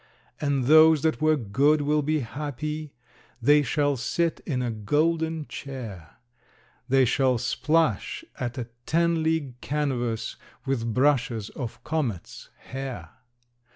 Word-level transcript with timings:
And 0.39 0.63
those 0.65 1.03
that 1.03 1.21
were 1.21 1.35
good 1.37 1.81
will 1.83 2.01
be 2.01 2.21
happy: 2.21 2.95
they 3.39 3.61
shall 3.61 3.95
sit 3.95 4.41
in 4.47 4.63
a 4.63 4.71
golden 4.71 5.47
chair; 5.47 6.15
They 6.89 7.05
shall 7.05 7.37
splash 7.37 8.25
at 8.39 8.57
a 8.57 8.65
ten 8.87 9.21
league 9.21 9.61
canvas 9.61 10.37
with 10.65 10.91
brushes 10.91 11.51
of 11.51 11.83
comets' 11.83 12.49
hair. 12.71 13.09